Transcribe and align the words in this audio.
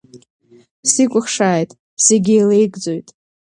Сикәыхшааит, 0.91 1.71
зегьы 2.05 2.33
еилеигӡоит. 2.35 3.07